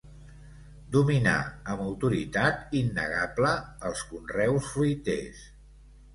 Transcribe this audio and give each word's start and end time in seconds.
Dominar 0.95 1.35
amb 1.73 1.83
autoritat 1.89 2.73
innegable 2.81 3.53
els 3.91 4.03
conreus 4.15 4.73
fruiters. 4.73 5.47